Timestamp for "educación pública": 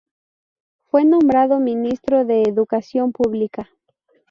2.41-3.69